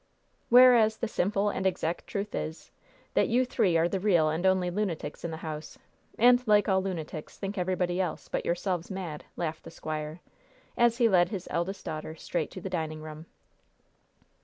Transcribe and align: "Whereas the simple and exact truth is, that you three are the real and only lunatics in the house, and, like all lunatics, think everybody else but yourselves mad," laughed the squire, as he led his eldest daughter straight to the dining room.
"Whereas 0.49 0.97
the 0.97 1.07
simple 1.07 1.51
and 1.51 1.67
exact 1.67 2.07
truth 2.07 2.33
is, 2.33 2.71
that 3.13 3.27
you 3.27 3.45
three 3.45 3.77
are 3.77 3.87
the 3.87 3.99
real 3.99 4.29
and 4.29 4.47
only 4.47 4.71
lunatics 4.71 5.23
in 5.23 5.29
the 5.29 5.37
house, 5.45 5.77
and, 6.17 6.41
like 6.47 6.67
all 6.67 6.81
lunatics, 6.81 7.37
think 7.37 7.55
everybody 7.55 8.01
else 8.01 8.27
but 8.27 8.43
yourselves 8.43 8.89
mad," 8.89 9.25
laughed 9.35 9.61
the 9.63 9.69
squire, 9.69 10.19
as 10.75 10.97
he 10.97 11.07
led 11.07 11.29
his 11.29 11.47
eldest 11.51 11.85
daughter 11.85 12.15
straight 12.15 12.49
to 12.49 12.59
the 12.61 12.67
dining 12.67 13.03
room. 13.03 13.27